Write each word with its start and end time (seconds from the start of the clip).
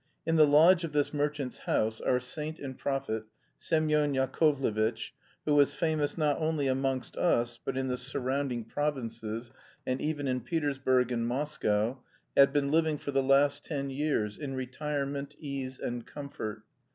In 0.25 0.35
the 0.35 0.47
lodge 0.47 0.83
of 0.83 0.93
this 0.93 1.13
merchant's 1.13 1.59
house 1.59 2.01
our 2.01 2.19
saint 2.19 2.57
and 2.57 2.75
prophet, 2.75 3.25
Semyon 3.59 4.15
Yakovlevitch, 4.15 5.11
who 5.45 5.53
was 5.53 5.75
famous 5.75 6.17
not 6.17 6.39
only 6.39 6.65
amongst 6.65 7.15
us 7.17 7.59
but 7.63 7.77
in 7.77 7.87
the 7.87 7.97
surrounding 7.99 8.65
provinces 8.65 9.51
and 9.85 10.01
even 10.01 10.27
in 10.27 10.41
Petersburg 10.41 11.11
and 11.11 11.27
Moscow, 11.27 12.01
had 12.35 12.51
been 12.51 12.71
living 12.71 12.97
for 12.97 13.11
the 13.11 13.21
last 13.21 13.63
ten 13.63 13.91
years, 13.91 14.39
in 14.39 14.55
retirement, 14.55 15.35
ease, 15.39 15.77
and 15.77 16.03
comfort. 16.07 16.63